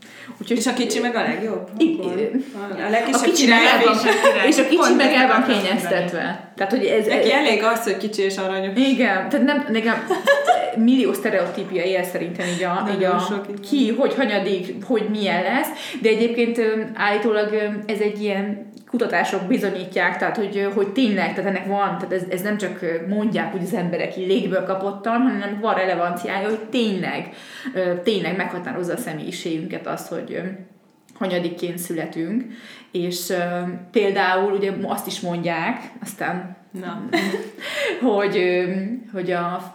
[0.41, 1.69] Úgyhogy És a kicsi meg a legjobb?
[1.79, 2.31] I- Akkor?
[2.79, 3.95] A a legkisebb kicsi meg király, van,
[4.47, 6.53] és- a kicsi meg el van kényeztetve.
[6.57, 8.73] Tehát, hogy ez, Neki elég az, hogy kicsi és aranyos.
[8.77, 10.07] igen, tehát nem, nekem
[10.77, 13.61] millió sztereotípia él szerintem így a, így a igen.
[13.71, 15.69] ki, hogy hanyadik, hogy milyen lesz,
[16.01, 16.61] de egyébként
[16.95, 17.55] állítólag
[17.87, 22.43] ez egy ilyen kutatások bizonyítják, tehát hogy, hogy tényleg, tehát ennek van, tehát ez, ez
[22.43, 27.29] nem csak mondják úgy az emberek így légből kapottan, hanem van relevanciája, hogy tényleg,
[28.03, 30.41] tényleg meghatározza a személyiségünket az, hogy ö,
[31.15, 32.45] hanyadikként születünk,
[32.93, 37.03] és ö, például ugye azt is mondják, aztán Na.
[38.15, 38.63] hogy, ö,
[39.13, 39.75] hogy a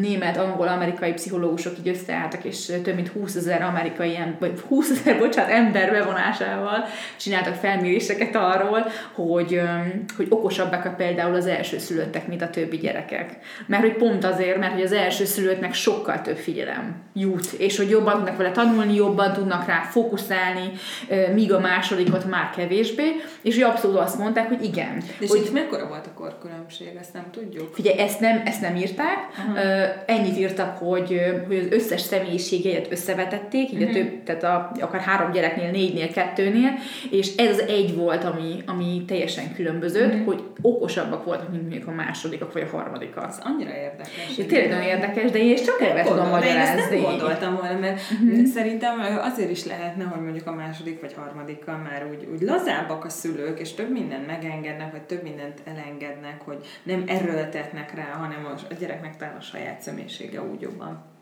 [0.00, 5.18] német, angol, amerikai pszichológusok így összeálltak, és több mint 20 ezer amerikai, vagy 20 ezer,
[5.18, 6.84] bocsánat, ember bevonásával
[7.16, 9.64] csináltak felméréseket arról, hogy, ö,
[10.16, 13.38] hogy okosabbak például az elsőszülöttek, mint a többi gyerekek.
[13.66, 18.16] Mert hogy pont azért, mert hogy az elsőszülöttnek sokkal több figyelem jut, és hogy jobban
[18.16, 20.72] tudnak vele tanulni, jobban tudnak rá fókuszálni,
[21.34, 23.04] míg a másodikot már kevésbé,
[23.42, 25.02] és abszolút azt mondták, hogy igen.
[25.18, 27.74] És hogy itt mekkora volt a korkülönbség, ezt nem tudjuk.
[27.74, 29.18] Figyelj, ezt nem, ezt nem írták,
[29.52, 29.60] uh,
[30.06, 35.32] ennyit írtak, hogy, hogy az összes személyiségeit összevetették, így a több, tehát a, akár három
[35.32, 36.72] gyereknél, négynél, kettőnél,
[37.10, 41.90] és ez az egy volt, ami, ami teljesen különbözött, hogy okosabbak voltak, mint mondjuk a
[41.90, 43.28] másodikak vagy a harmadikak.
[43.28, 44.38] Ez annyira érdekes.
[44.38, 47.00] Ez tényleg nagyon érdekes, de én ezt csak erre tudom de én ezt magyarázni.
[47.00, 48.46] nem gondoltam volna, mert uh-huh.
[48.46, 53.08] szerintem azért is lehetne, hogy mondjuk a második vagy harmadikkal már úgy, úgy lazábbak a
[53.08, 58.74] szülők, és több mindent megengednek, vagy több mindent elengednek, hogy nem erőltetnek rá, hanem a,
[58.74, 61.13] gyereknek talán a saját személyisége úgy jobban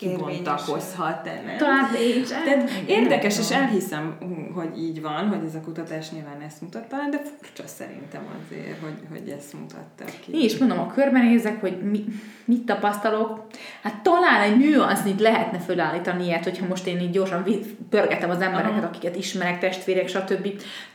[0.00, 1.24] kibontakozhat.
[1.24, 1.56] de nem?
[1.56, 1.88] Talán
[2.26, 2.44] sem.
[2.44, 4.16] Tehát érdekes, és elhiszem,
[4.54, 8.98] hogy így van, hogy ez a kutatás nyilván ezt mutatta, de furcsa szerintem azért, hogy,
[9.10, 10.32] hogy ezt mutatta ki.
[10.32, 12.04] Én is mondom, a körbenézek, hogy mi,
[12.44, 13.46] mit tapasztalok.
[13.82, 17.44] Hát talán egy nüansznit lehetne fölállítani ilyet, hogyha most én így gyorsan
[17.90, 18.86] pörgetem az embereket, Aha.
[18.86, 20.48] akiket ismerek, testvérek, stb.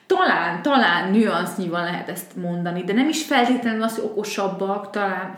[0.05, 5.37] Talán, talán nüansznyival lehet ezt mondani, de nem is feltétlenül az, hogy okosabbak, talán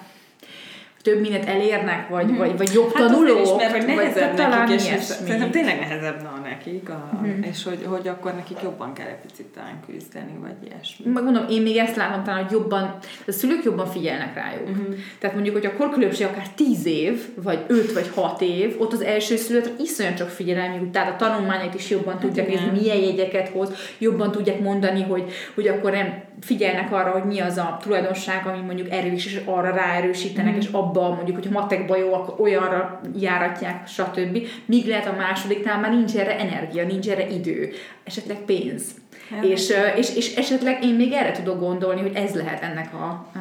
[1.07, 4.59] több mindent elérnek, vagy, vagy, vagy jobb Hát tanulók, is, mert hogy vagy nehezebb talán
[4.59, 5.25] nekik, és ilyesmi.
[5.25, 9.45] szerintem tényleg nehezebb na nekik, a, és hogy, hogy akkor nekik jobban kell egy picit
[9.45, 11.11] talán küzdeni, vagy ilyesmi.
[11.11, 12.95] Meg mondom, én még ezt látom talán, hogy jobban,
[13.27, 14.69] a szülők jobban figyelnek rájuk.
[14.69, 14.95] Uh-huh.
[15.19, 19.01] Tehát mondjuk, hogy a korkülönbség akár 10 év, vagy 5 vagy 6 év, ott az
[19.01, 23.49] első szülőtre iszonyat sok figyelem jut, tehát a tanulmányait is jobban tudják nézni, milyen jegyeket
[23.49, 25.23] hoz, jobban tudják mondani, hogy,
[25.55, 29.71] hogy akkor nem figyelnek arra, hogy mi az a tulajdonság, ami mondjuk erős, és arra
[29.71, 34.47] ráerősítenek, és abban mondjuk, hogy a matekban jó, akkor olyanra járatják, stb.
[34.65, 37.71] Míg lehet a másodiknál már nincs erre energia, nincs erre idő,
[38.03, 38.83] esetleg pénz.
[39.29, 39.43] Hát.
[39.43, 43.31] És, ö, és, és esetleg én még erre tudok gondolni, hogy ez lehet ennek a,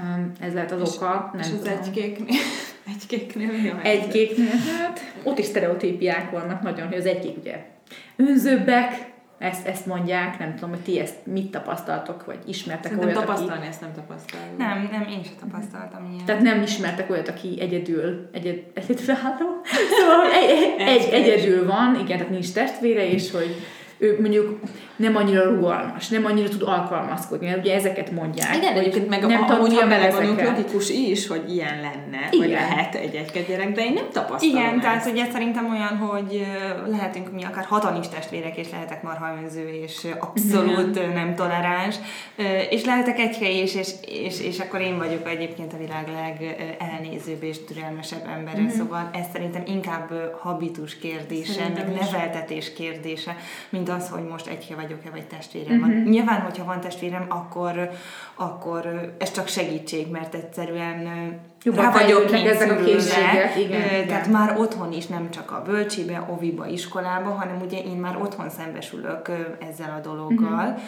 [0.40, 1.30] ez lehet az oka.
[1.32, 1.78] Nem és az tudom.
[1.82, 2.40] egykéknél,
[2.94, 3.80] egykéknél mi a?
[3.82, 7.64] Egykéknél, hát ott is sztereotípiák vannak nagyon, hogy az egyik ugye
[8.16, 13.22] önzőbbek, ezt, ezt mondják, nem tudom, hogy ti ezt mit tapasztaltok, vagy ismertek Szerintem olyat,
[13.22, 13.26] aki...
[13.26, 14.58] tapasztalni ezt nem tapasztaljuk.
[14.58, 16.24] Nem, nem, én sem tapasztaltam ilyen.
[16.24, 19.60] Tehát nem ismertek olyat, aki egyedül, egyed, egyedülálló,
[19.98, 23.56] szóval egy, egy, egyedül van, igen, tehát nincs testvére, és hogy
[23.98, 24.60] ő mondjuk
[24.96, 28.56] nem annyira rugalmas, nem annyira tud alkalmazkodni, ugye ezeket mondják.
[28.56, 30.56] Igen, egyébként meg nem amúgy, belegondolunk, ezeket.
[30.58, 32.38] logikus is, hogy ilyen lenne, Igen.
[32.38, 34.80] vagy lehet egy-egy gyerek, de én nem tapasztalom Igen, ezt.
[34.82, 36.46] tehát ugye szerintem olyan, hogy
[36.86, 41.94] lehetünk mi akár hatan is testvérek, és lehetek marha önző, és abszolút ö, nem toleráns,
[42.70, 46.08] és lehetek egyhely is, és, és, és akkor én vagyok egyébként a világ
[46.80, 48.68] legelnézőbb és türelmesebb embere, Mhm.
[48.70, 53.36] szóval ez szerintem inkább habitus kérdése, meg neveltetés kérdése,
[53.68, 55.90] mint az, hogy most egyhely vagyok-e, vagy testvérem van.
[55.90, 57.90] Nyilván, hogyha van testvérem, akkor,
[58.34, 61.08] akkor ez csak segítség, mert egyszerűen
[61.62, 64.06] Jobban rá vagyok fejlődnek ezek a készségek, igen, igen.
[64.06, 68.16] Tehát Tehát már otthon is, nem csak a bölcsibe, oviba, iskolába, hanem ugye én már
[68.16, 69.30] otthon szembesülök
[69.68, 70.66] ezzel a dologgal.
[70.68, 70.80] Uh-huh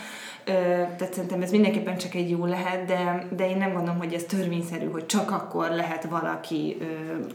[0.97, 4.25] tehát szerintem ez mindenképpen csak egy jó lehet, de, de én nem gondolom, hogy ez
[4.25, 6.77] törvényszerű, hogy csak akkor lehet valaki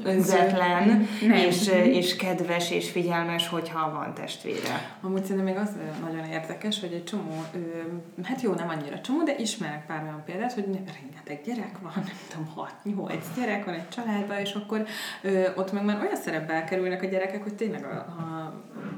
[0.03, 1.07] önzetlen,
[1.47, 4.95] és, és kedves és figyelmes, hogyha van testvére.
[5.01, 5.69] Amúgy szerintem még az
[6.03, 7.43] nagyon érdekes, hogy egy csomó,
[8.23, 12.17] hát jó, nem annyira csomó, de ismerek pár olyan példát, hogy rengeteg gyerek van, nem
[12.29, 12.67] tudom,
[13.09, 14.85] 6-8 gyerek van egy családban, és akkor
[15.55, 18.53] ott meg már olyan szerepbe kerülnek a gyerekek, hogy tényleg a, a,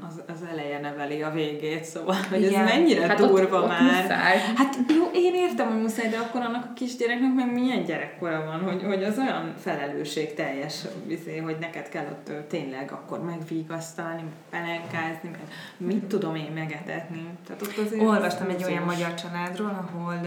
[0.06, 2.66] az, az eleje neveli a végét, szóval, hogy Igen.
[2.66, 4.04] ez mennyire hát durva ott, már.
[4.04, 4.38] Ott muszáj.
[4.56, 8.60] Hát jó, én értem, hogy muszáj, de akkor annak a kisgyereknek meg milyen gyerekkora van,
[8.60, 15.30] hogy, hogy az olyan felelősség teljes, izé, hogy neked kell ott tényleg akkor megvigasztalni, pelenkázni,
[15.30, 15.40] meg
[15.76, 17.26] mit tudom én megetetni.
[17.46, 20.20] Tehát ott azért Olvastam egy olyan magyar családról, ahol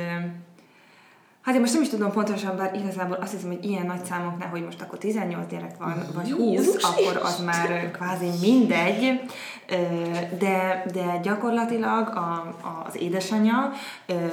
[1.41, 4.49] Hát én most nem is tudom pontosan, bár igazából azt hiszem, hogy ilyen nagy számoknál,
[4.49, 9.21] hogy most akkor 18 gyerek van, vagy 20, akkor az már kvázi mindegy,
[10.39, 12.55] de, de gyakorlatilag a,
[12.87, 13.71] az édesanyja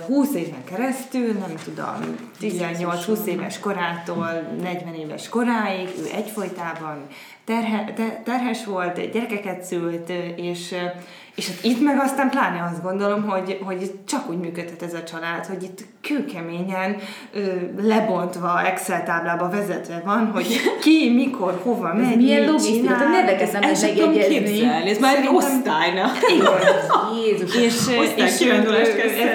[0.07, 7.07] 20 éven keresztül, nem tudom, 18-20 éves korától 40 éves koráig, ő egyfolytában
[7.47, 7.93] terhe,
[8.25, 10.75] terhes volt, gyerekeket szült, és
[11.37, 15.03] és hát itt meg aztán pláne azt gondolom, hogy, hogy csak úgy működhet ez a
[15.03, 16.97] család, hogy itt kőkeményen
[17.33, 17.41] ö,
[17.81, 20.47] lebontva Excel táblába vezetve van, hogy
[20.85, 24.91] ki, mikor, hova megy, ez milyen logisztika, a neveket nem lehet megjegyezni.
[24.91, 26.05] Ez már egy osztályna.
[27.25, 27.55] Jézus.
[27.55, 27.73] És,
[28.17, 28.41] és ez,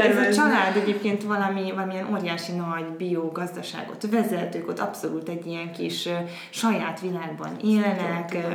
[0.06, 5.72] ez a család egyébként valami, valamilyen óriási nagy biogazdaságot vezet, ők ott abszolút egy ilyen
[5.72, 6.10] kis
[6.50, 8.01] saját világban élnek,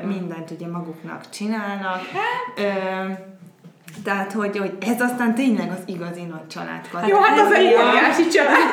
[0.05, 2.01] mindent ugye maguknak csinálnak.
[2.07, 3.35] Hát.
[4.05, 8.27] Tehát, hogy, hogy ez aztán tényleg az igazi nagy család Jó, hát az egy óriási
[8.29, 8.69] család.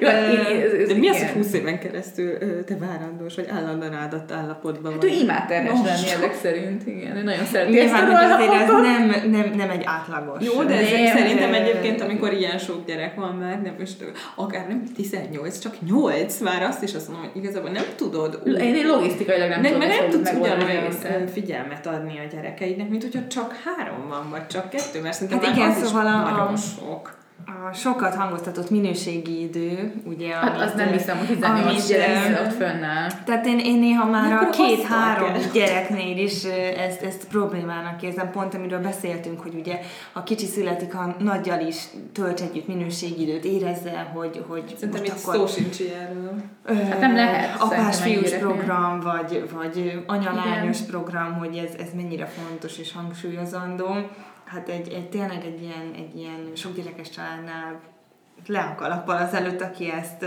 [0.88, 5.08] De mi az, hogy 20 éven keresztül te várandós, vagy állandóan áldott állapotban hát ő
[5.08, 7.16] imád terhes lenni ezek szerint, igen.
[7.16, 10.44] Ő nagyon szereti Nyilván, hogy azért ez nem, nem, nem egy átlagos.
[10.44, 14.68] Jó, de ezek nem, szerintem egyébként, amikor ilyen sok gyerek van már, nem most akár
[14.68, 18.42] nem 18, csak 8, már azt is azt mondom, hogy igazából nem tudod.
[18.46, 19.88] Úgy, én, én logisztikailag nem, nem tudom.
[19.88, 24.46] Mert nem tudsz ugyanolyan figyelmet adni a gyerekeidnek, mint hogyha csak három három van, vagy
[24.46, 27.18] csak kettő, mert szerintem hát igen, szóval a, nagyon sok.
[27.46, 32.52] A sokat hangoztatott minőségi idő, ugye, Hát amit, az nem hiszem, hogy 18 gyerek ott
[32.52, 33.10] fönnáll.
[33.24, 36.44] Tehát én, én néha már a két-három gyereknél is
[36.76, 39.80] ezt, ezt problémának érzem, pont amiről beszéltünk, hogy ugye
[40.12, 45.34] a kicsi születik, a nagyjal is tölts együtt minőségidőt, érezze, hogy, hogy Szerintem itt akkor,
[45.34, 46.34] szó sincs ilyenről.
[46.66, 47.60] Hát nem lehet.
[47.60, 53.86] Apás-fiús program, vagy, vagy anyalányos program, hogy ez, ez mennyire fontos és hangsúlyozandó
[54.52, 57.80] hát egy, egy tényleg egy ilyen, egy ilyen sok gyerekes családnál
[58.46, 60.24] le a kalappal az előtt, aki ezt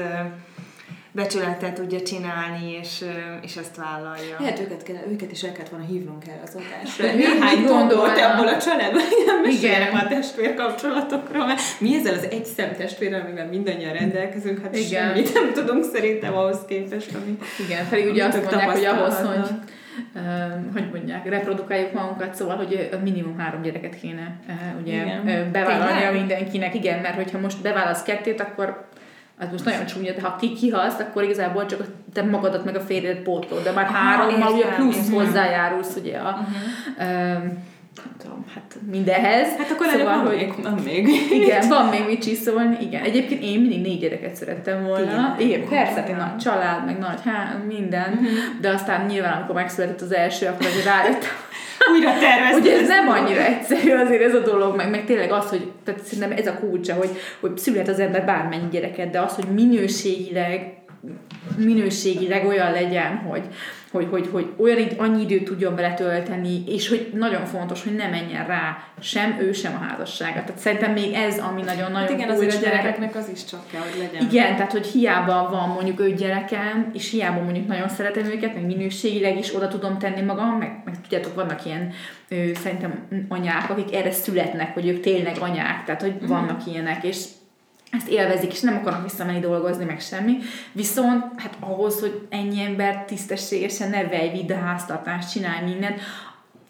[1.11, 3.05] becsületet tudja csinálni, és,
[3.41, 4.35] és ezt vállalja.
[4.39, 7.05] Hát őket, kell, őket is el kellett volna hívnunk el az adásra.
[7.15, 9.01] Néhány gondolt abból a családban,
[9.49, 9.95] Igen.
[9.95, 15.07] a testvér kapcsolatokról, mert mi ezzel az egy szem testvérrel, amivel mindannyian rendelkezünk, hát Igen.
[15.07, 19.49] semmit nem tudunk szerintem ahhoz képest, ami Igen, pedig ugye azt mondják, hogy ahhoz, hogy
[20.73, 24.35] hogy mondják, reprodukáljuk magunkat, szóval, hogy minimum három gyereket kéne
[24.81, 25.51] ugye igen.
[25.51, 28.87] bevállalnia mindenkinek, igen, mert hogyha most beválasz kettőt, akkor
[29.39, 32.79] az most nagyon csúnya, de ha ki kihalsz, akkor igazából csak te magadat meg a
[32.79, 37.51] férjedet pótlod, de már hárommal ugye plusz hozzájárulsz ugye a, uh-huh
[38.05, 39.47] nem tudom, hát mindenhez.
[39.57, 41.07] Hát akkor szóval, van hogy, még, van még.
[41.31, 43.03] Igen, van még mit csiszolni, igen.
[43.03, 45.35] Egyébként én mindig négy gyereket szerettem volna.
[45.37, 48.27] Igen, igen persze, egy nagy család, meg nagy há, minden, uh-huh.
[48.61, 51.29] de aztán nyilván, amikor megszületett az első, akkor azért rájöttem,
[51.93, 52.59] újra tervezni.
[52.59, 56.03] Ugye ez nem annyira egyszerű azért ez a dolog, meg, meg tényleg az, hogy tehát
[56.03, 60.82] szerintem ez a kulcsa, hogy, hogy szülhet az ember bármennyi gyereket, de az, hogy minőségileg
[61.57, 63.41] minőségileg olyan legyen, hogy,
[63.91, 68.09] hogy, hogy, hogy olyan annyi időt tudjon vele tölteni, és hogy nagyon fontos, hogy ne
[68.09, 70.43] menjen rá sem ő, sem a házassága.
[70.43, 73.81] Tehát szerintem még ez, ami nagyon-nagyon hát igen, azért a gyerekeknek az is csak kell,
[73.81, 74.29] hogy legyen.
[74.29, 78.65] Igen, tehát hogy hiába van mondjuk ő gyerekem, és hiába mondjuk nagyon szeretem őket, meg
[78.65, 81.91] minőségileg is oda tudom tenni magam, meg, meg tudjátok, vannak ilyen
[82.27, 86.71] ő, szerintem anyák, akik erre születnek, hogy ők tényleg anyák, tehát hogy vannak mm.
[86.71, 87.25] ilyenek, és
[87.97, 90.37] ezt élvezik, és nem akarnak visszamenni dolgozni, meg semmi.
[90.71, 96.01] Viszont hát ahhoz, hogy ennyi ember tisztességesen nevelj, vidd a háztartást, csinálj mindent,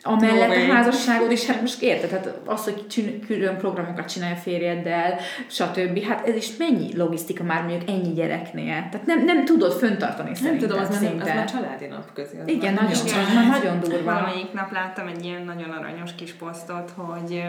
[0.06, 2.86] Amellett no a házasságod is, hát most érted, hát az, hogy
[3.26, 6.04] külön programokat csinálja a férjeddel, stb.
[6.04, 8.88] Hát ez is mennyi logisztika már mondjuk ennyi gyereknél?
[8.92, 11.24] Tehát nem, nem tudod föntartani nem szerintem tudom, az, szinte.
[11.24, 12.38] az már családi nap közé.
[12.46, 14.04] Igen, nagyon, igen, már nagyon durva.
[14.04, 17.44] Valamelyik nap láttam egy ilyen nagyon aranyos kis posztot, hogy,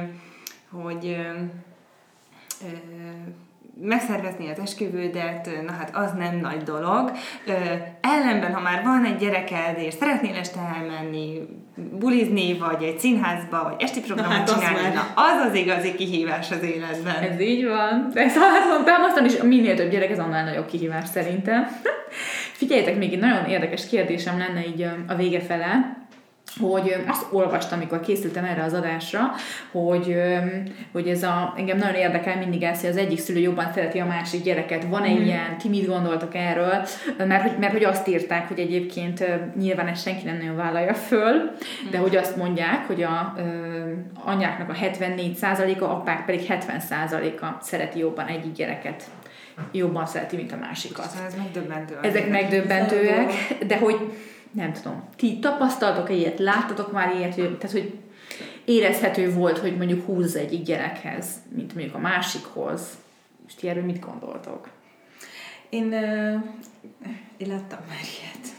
[0.70, 1.40] hogy ö,
[2.62, 2.66] ö,
[3.80, 7.12] megszervezni az esküvődet, na hát az nem nagy dolog.
[7.46, 7.52] Ö,
[8.00, 11.40] ellenben, ha már van egy gyereked, és szeretnél este elmenni,
[11.98, 15.94] bulizni, vagy egy színházba, vagy esti programot hát az csinálni, már- na az az igazi
[15.94, 17.22] kihívás az életben.
[17.22, 18.10] Ez így van.
[18.12, 18.36] De ezt
[18.68, 21.66] mondtam, aztán is minél több gyerek, ez annál nagyobb kihívás szerintem.
[22.60, 25.96] Figyeljetek, még egy nagyon érdekes kérdésem lenne így a vége fele,
[26.60, 29.20] hogy azt olvastam, amikor készültem erre az adásra,
[29.72, 30.16] hogy,
[30.92, 34.04] hogy ez a, engem nagyon érdekel mindig ez, hogy az egyik szülő jobban szereti a
[34.06, 34.84] másik gyereket.
[34.84, 35.22] Van-e Mhm.
[35.22, 36.84] ilyen, ti mit gondoltok erről?
[37.18, 39.24] Mert, hogy- mert hogy azt írták, hogy egyébként
[39.58, 41.50] nyilván ezt senki nem nagyon vállalja föl,
[41.90, 43.42] de hogy azt mondják, hogy a ö,
[44.24, 49.04] anyáknak a 74%-a, apák pedig 70%-a szereti jobban egyik gyereket.
[49.72, 51.08] Jobban szereti, mint a másikat.
[51.26, 51.98] Ez megdöbbentő.
[52.02, 53.32] Ezek megdöbbentőek,
[53.66, 53.96] de hogy
[54.54, 57.98] nem tudom, ti tapasztaltok ilyet, láttatok már ilyet, hogy- tehát hogy
[58.64, 62.88] érezhető volt, hogy mondjuk húz az egyik gyerekhez, mint mondjuk a másikhoz.
[63.46, 64.68] És ti erről mit gondoltok?
[65.68, 66.32] Én, ö,
[67.36, 68.53] én láttam már ilyet.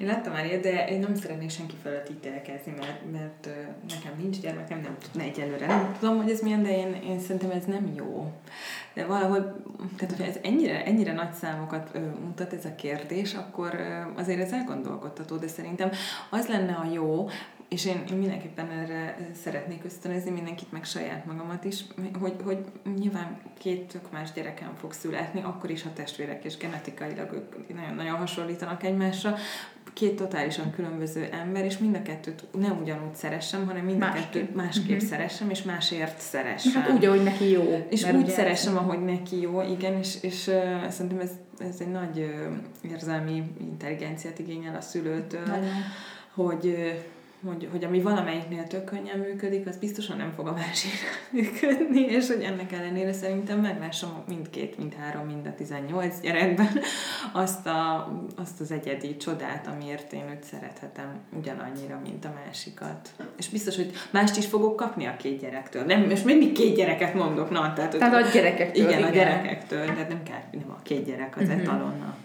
[0.00, 3.48] Én láttam már ilyet, de én nem szeretnék senki felett ítélkezni, mert, mert
[3.88, 5.66] nekem nincs gyermekem, nem tudna egyelőre.
[5.66, 8.32] Nem tudom, hogy ez milyen, de én, én szerintem ez nem jó.
[8.94, 9.62] De valahol,
[9.96, 14.40] tehát hogyha ez ennyire, ennyire nagy számokat ö, mutat ez a kérdés, akkor ö, azért
[14.40, 15.90] ez elgondolkodtató, de szerintem
[16.30, 17.28] az lenne a jó,
[17.72, 21.84] és én, én mindenképpen erre szeretnék ösztönözni mindenkit, meg saját magamat is,
[22.20, 22.58] hogy, hogy
[22.98, 28.16] nyilván két tök más gyerekem fog születni, akkor is, ha testvérek és genetikailag ők nagyon-nagyon
[28.16, 29.34] hasonlítanak egymásra,
[29.92, 34.22] két totálisan különböző ember, és mind a kettőt nem ugyanúgy szeressem, hanem mind a Másképp.
[34.32, 35.06] kettőt másképp Mhm.
[35.06, 36.82] szeressem, és másért szeressem.
[36.82, 37.86] Hát úgy, ahogy neki jó.
[37.90, 42.18] És úgy szeressem, ahogy neki jó, igen, és, és uh, szerintem ez, ez egy nagy
[42.18, 45.70] uh, érzelmi intelligenciát igényel a szülőtől, Nagyon.
[46.34, 46.88] hogy, uh,
[47.46, 52.26] hogy, hogy ami valamelyiknél tök könnyen működik, az biztosan nem fog a másikra működni, és
[52.26, 56.80] hogy ennek ellenére szerintem meglássam mindkét, mind három, mind a 18 gyerekben
[57.32, 63.08] azt, a, azt az egyedi csodát, amiért én őt szerethetem ugyanannyira, mint a másikat.
[63.38, 65.84] És biztos, hogy mást is fogok kapni a két gyerektől.
[65.84, 69.12] Nem, most mindig két gyereket mondok, na, tehát, Tehát a gyerekektől, igen, a igen.
[69.12, 71.58] gyerekektől, tehát nem kell, nem a két gyerek az Mhm.
[71.60, 72.16] etalonna.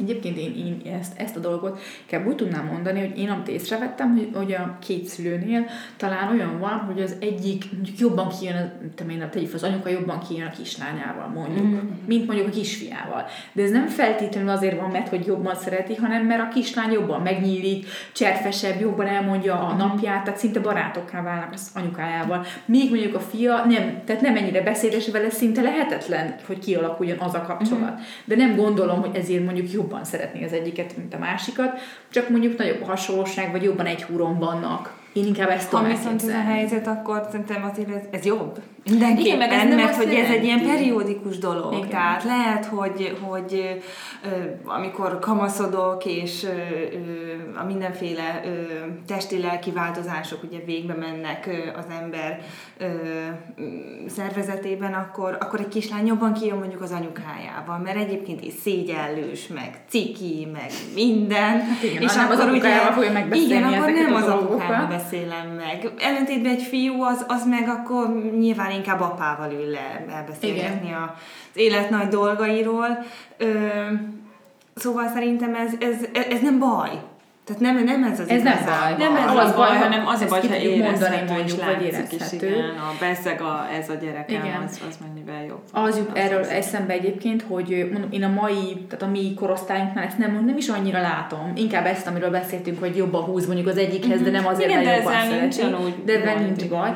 [0.00, 4.16] Egyébként én, én ezt, ezt a dolgot kell úgy tudnám mondani, hogy én amit észrevettem,
[4.16, 5.64] hogy, hogy a két szülőnél
[5.96, 9.88] talán olyan van, hogy az egyik mondjuk jobban kijön, te én tegyük fel, az anyuka
[9.88, 11.74] jobban kijön a kislányával mondjuk, Mhm.
[11.74, 11.88] mm.
[12.06, 13.24] mint mondjuk a kisfiával.
[13.52, 17.20] De ez nem feltétlenül azért van, mert hogy jobban szereti, hanem mert a kislány jobban
[17.22, 19.64] megnyílik, cserfesebb, jobban elmondja Mhm.
[19.64, 22.44] a napját, tehát szinte barátokká válnak az anyukájával.
[22.64, 27.34] Míg mondjuk a fia nem, tehát nem ennyire beszédes vele, szinte lehetetlen, hogy kialakuljon az
[27.34, 27.92] a kapcsolat.
[27.92, 28.00] Mhm.
[28.24, 32.58] De nem gondolom, hogy ezért mondjuk jobban szeretné az egyiket, mint a másikat, csak mondjuk
[32.58, 34.98] nagyobb a hasonlóság, vagy jobban egy húron vannak.
[35.12, 38.60] Én inkább ezt Ha tudom viszont ez a helyzet, akkor szerintem azért ez, ez jobb.
[38.84, 40.64] Mindenképpen, Igen, meg ez nem mert hogy ez egy ilyen jelenti.
[40.82, 41.72] periódikus dolog.
[41.72, 41.88] Igen.
[41.88, 43.80] Tehát lehet, hogy, hogy
[44.24, 44.28] ö,
[44.64, 46.48] amikor kamaszodok, és ö,
[47.60, 48.48] a mindenféle ö,
[49.06, 52.40] testi-lelki változások ugye végbe mennek ö, az ember
[52.78, 52.86] ö,
[54.08, 59.80] szervezetében, akkor, akkor egy kislány jobban kijön mondjuk az anyukájával, mert egyébként is szégyellős, meg
[59.88, 61.60] ciki, meg minden.
[61.60, 65.48] Hát igen, ha nem az ugye- apukájával fogja megbeszélni Igen, akkor nem az apukával beszélem
[65.48, 65.90] meg.
[65.98, 71.14] Ellentétben egy fiú, az, az meg akkor nyilván inkább apával ül le elbeszélgetni a,
[71.54, 72.98] az élet nagy dolgairól.
[73.36, 73.46] Ö,
[74.74, 76.90] szóval szerintem ez, ez, ez nem baj.
[77.44, 78.94] Tehát nem, nem ez az Ez nem baj.
[78.98, 81.64] Nem ez Az az baj, baj, ha hanem az a baj, ha érezhető mondjuk, és
[81.64, 82.46] vagy is, érezhető.
[82.46, 84.62] igen, a beszeg a, ez a gyerekem, Igen.
[84.66, 85.62] az, az mennyivel jobb.
[85.72, 90.04] Az jut erről az- eszembe egyébként, hogy mondom, én a mai, tehát a mi korosztályunknál
[90.04, 91.52] ezt nem, nem is annyira látom.
[91.54, 94.90] Inkább ezt, amiről beszéltünk, hogy jobban húz mondjuk az egyikhez, de nem azért, Igen, mert
[94.90, 95.94] de jobban ezzel szereti.
[96.04, 96.78] de ebben nincs igen.
[96.78, 96.92] baj.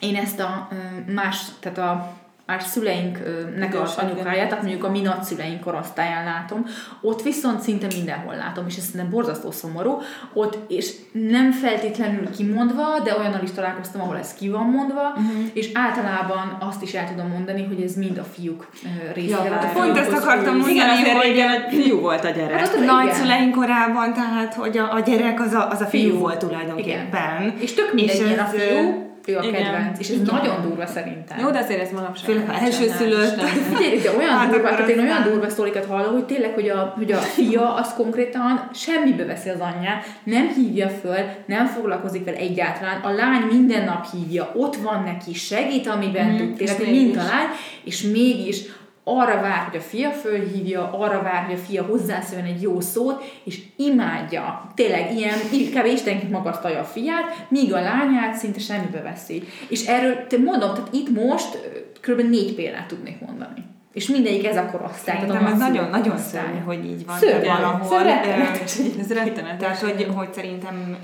[0.00, 0.74] Én ezt a ö,
[1.06, 6.66] más, tehát a más szüleinknek az anyukáját, tehát mondjuk a mi nagyszüleink korosztályán látom,
[7.00, 10.00] ott viszont szinte mindenhol látom, és ez szerintem borzasztó szomorú,
[10.32, 15.50] ott, és nem feltétlenül kimondva, de olyannal is találkoztam, ahol ez ki van mondva, uh-huh.
[15.52, 18.68] és általában azt is el tudom mondani, hogy ez mind a fiúk
[19.14, 19.44] részére.
[19.44, 20.72] Ja, a pont ezt akartam mondani.
[20.74, 22.58] Igen, azért hogy- régen egy fiú volt a gyerek.
[22.58, 22.94] Hát ott igen.
[22.94, 26.18] Nagyszüleink korában, tehát, hogy a, a gyerek az a, az a fiú, Fiú.
[26.18, 27.54] volt tulajdonképpen.
[27.58, 29.62] És tök mindegy, És ilyen a fiú, ő a igen.
[29.62, 30.34] kedvenc, és ez Igen.
[30.34, 31.38] nagyon durva szerintem.
[31.38, 32.24] Jó, de azért ez manapság.
[32.24, 33.36] Főleg, ha nem első csinál, szülött.
[33.36, 33.46] Isten.
[33.46, 37.12] Figyelj, de olyan Hát durva, én olyan durva sztorikat hallok, hogy tényleg, hogy a, hogy
[37.12, 43.00] a fia az konkrétan semmibe veszi az anyját, nem hívja föl, nem foglalkozik vele egyáltalán,
[43.00, 47.22] a lány minden nap hívja, ott van neki, segít, amiben Mhm, tud, tényleg, mint a
[47.22, 47.48] lány,
[47.84, 48.62] és mégis
[49.04, 53.22] arra vár, hogy a fia fölhívja, arra vár, hogy a fia hozzászóljon egy jó szót,
[53.44, 54.70] és imádja.
[54.74, 55.38] Tényleg ilyen,
[55.74, 55.86] kb.
[55.86, 59.42] Istenként magasztalja a fiát, míg a lányát szinte semmibe veszi.
[59.68, 61.58] És erről, te mondom, tehát itt most
[62.00, 62.20] kb.
[62.20, 63.64] négy példát tudnék mondani.
[63.92, 65.16] És mindegyik ez a korosztály.
[65.16, 67.18] Szerintem ez nagyon, nagyon szörnyű, hogy így van.
[67.18, 67.46] Szörnyű.
[67.46, 68.02] valahol.
[68.02, 68.78] Rettenetes.
[69.00, 69.58] Ez rettenetes.
[69.58, 70.96] Tehát, hogy, hogy szerintem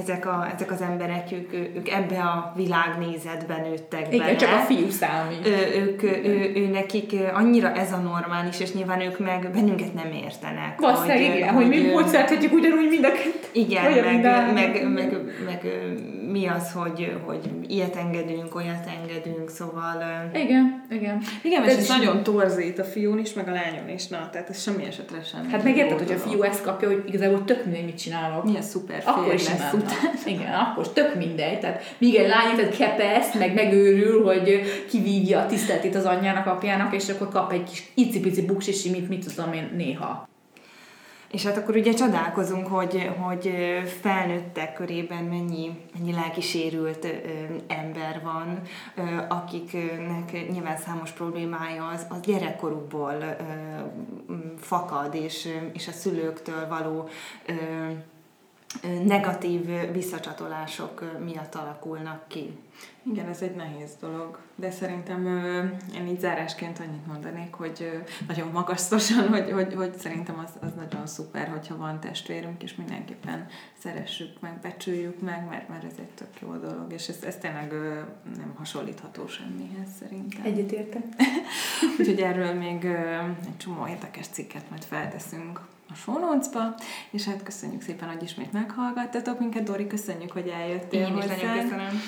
[0.00, 4.36] ezek, a, ezek az emberek, ők, ők ebbe a világnézetben nőttek Igen, bele.
[4.36, 5.46] csak a fiú számít.
[5.46, 10.12] Ő, ők, ő, ő, nekik annyira ez a normális, és nyilván ők meg bennünket nem
[10.12, 10.80] értenek.
[10.80, 13.08] Valószínűleg igen, hogy, mi hogy szerethetjük ugyanúgy mind a.
[13.52, 15.90] igen, Olyan, meg, meg, meg, meg,
[16.30, 20.02] mi az, hogy, hogy ilyet engedünk, olyat engedünk, szóval...
[20.34, 21.22] Igen, igen.
[21.42, 24.06] Igen, és ez nagyon torzít a fiún is, meg a lányon is.
[24.06, 25.50] Na, tehát ez semmi esetre sem.
[25.50, 28.44] Hát megérted, hogy a fiú ezt kapja, hogy igazából tök mindegy, mit csinálok.
[28.44, 30.12] Milyen szuper Akkor is lesz utána.
[30.24, 31.58] Igen, akkor tök mindegy.
[31.58, 36.94] Tehát míg egy lány, tehát kepesz, meg megőrül, hogy kivívja a tiszteletét az anyjának, apjának,
[36.94, 40.30] és akkor kap egy kis icipici buksisimit, mit tudom én néha.
[41.32, 43.52] És hát akkor ugye csodálkozunk, hogy, hogy
[44.00, 47.06] felnőttek körében mennyi, mennyi lelkisérült
[47.66, 48.60] ember van,
[49.28, 53.36] akiknek nyilván számos problémája az, az gyerekkorukból
[54.58, 57.08] fakad, és, és a szülőktől való
[59.04, 62.58] negatív visszacsatolások miatt alakulnak ki.
[63.02, 65.26] Igen, ez egy nehéz dolog, de szerintem
[65.94, 71.06] én így zárásként annyit mondanék, hogy nagyon magasztosan, hogy, hogy, hogy szerintem az, az nagyon
[71.06, 73.46] szuper, hogyha van testvérünk, és mindenképpen
[73.78, 77.72] szeressük meg, becsüljük meg, mert, mert ez egy tök jó dolog, és ez, ez tényleg
[78.36, 80.44] nem hasonlítható semmihez szerintem.
[80.44, 81.02] Egyetértek.
[81.98, 82.84] Úgyhogy erről még
[83.44, 85.60] egy csomó érdekes cikket majd felteszünk
[86.04, 86.74] a notes-ba,
[87.10, 89.62] és hát köszönjük szépen, hogy ismét meghallgattatok minket.
[89.62, 91.62] Dori, köszönjük, hogy eljöttél Én is nagyon hozzánk.
[91.62, 92.00] köszönöm.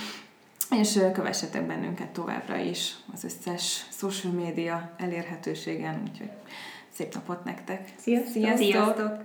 [0.70, 6.30] És kövessetek bennünket továbbra is az összes social média elérhetőségen, úgyhogy
[6.93, 7.93] szép napot nektek!
[7.97, 8.57] Sziasztok!
[8.57, 9.22] Sziasztok!